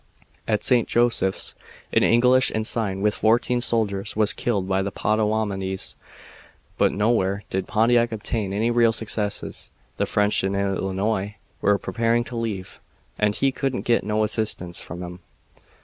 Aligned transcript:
"At 0.47 0.63
St. 0.63 0.87
Joseph's 0.87 1.53
an 1.93 2.01
English 2.01 2.51
ensign 2.55 3.03
with 3.03 3.13
fourteen 3.13 3.61
soldiers 3.61 4.15
was 4.15 4.33
killed 4.33 4.67
by 4.67 4.81
the 4.81 4.91
Pottawatomies, 4.91 5.95
but 6.79 6.91
nowhere 6.91 7.43
did 7.51 7.67
Pontiac 7.67 8.11
obtain 8.11 8.51
any 8.51 8.71
real 8.71 8.93
successes. 8.93 9.69
The 9.97 10.07
French 10.07 10.43
in 10.43 10.55
Illinois 10.55 11.35
were 11.61 11.77
preparing 11.77 12.23
to 12.23 12.35
leave, 12.35 12.79
and 13.19 13.35
he 13.35 13.51
couldn't 13.51 13.81
git 13.85 14.03
no 14.03 14.23
assistance 14.23 14.79
from 14.79 15.01
them. 15.01 15.19